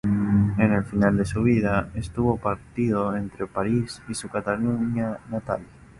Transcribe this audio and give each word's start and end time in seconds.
El 0.57 0.83
final 0.85 1.15
de 1.15 1.25
su 1.25 1.43
vida 1.43 1.89
estuvo 1.93 2.35
partido 2.37 3.15
entre 3.15 3.45
París 3.45 4.01
y 4.09 4.15
su 4.15 4.29
Cataluña 4.29 5.19
natal. 5.29 5.61